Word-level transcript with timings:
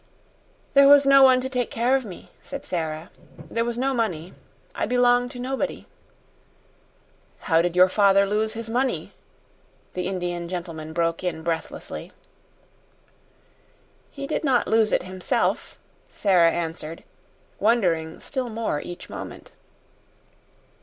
"There 0.73 0.87
was 0.87 1.05
no 1.05 1.21
one 1.21 1.41
to 1.41 1.47
take 1.47 1.69
care 1.69 1.95
of 1.95 2.05
me," 2.05 2.31
said 2.41 2.65
Sara. 2.65 3.11
"There 3.51 3.63
was 3.63 3.77
no 3.77 3.93
money; 3.93 4.33
I 4.73 4.87
belong 4.87 5.29
to 5.29 5.37
nobody." 5.37 5.85
"How 7.41 7.61
did 7.61 7.75
your 7.75 7.87
father 7.87 8.25
lose 8.25 8.53
his 8.53 8.67
money?" 8.67 9.13
the 9.93 10.07
Indian 10.07 10.49
gentleman 10.49 10.91
broke 10.91 11.23
in 11.23 11.43
breathlessly. 11.43 12.11
"He 14.09 14.25
did 14.25 14.43
not 14.43 14.67
lose 14.67 14.91
it 14.91 15.03
himself," 15.03 15.77
Sara 16.09 16.49
answered, 16.49 17.03
wondering 17.59 18.19
still 18.19 18.49
more 18.49 18.81
each 18.81 19.07
moment. 19.07 19.51